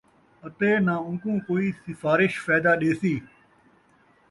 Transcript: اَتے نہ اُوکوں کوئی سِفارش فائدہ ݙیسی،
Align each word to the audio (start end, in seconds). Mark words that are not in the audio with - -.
اَتے 0.45 0.69
نہ 0.85 0.95
اُوکوں 1.05 1.37
کوئی 1.47 1.67
سِفارش 1.83 2.33
فائدہ 2.45 2.71
ݙیسی، 2.81 3.13